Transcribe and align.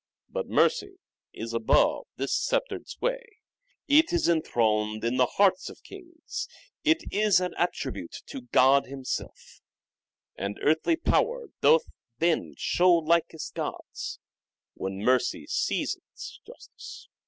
But 0.29 0.47
mercy 0.47 0.95
is 1.31 1.53
above 1.53 2.07
this 2.15 2.33
sceptred 2.33 2.87
sway; 2.89 3.21
It 3.87 4.11
is 4.11 4.27
enthroned 4.27 5.03
in 5.03 5.17
the 5.17 5.27
hearts 5.37 5.69
of 5.69 5.83
kings; 5.83 6.47
It 6.83 7.03
is 7.11 7.39
an 7.39 7.53
attribute 7.55 8.23
to 8.25 8.41
God 8.51 8.87
Himself; 8.87 9.61
And 10.35 10.57
earthly 10.63 10.95
power 10.95 11.49
doth 11.61 11.83
then 12.17 12.55
show 12.57 12.89
likest 12.91 13.53
God's 13.53 14.17
When 14.73 15.03
mercy 15.05 15.45
seasons 15.45 16.39
justice." 16.47 17.07